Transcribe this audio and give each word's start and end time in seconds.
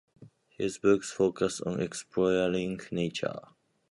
His 0.49 0.79
books 0.79 1.11
focus 1.11 1.61
on 1.61 1.79
exploring 1.79 2.79
nature. 2.89 3.39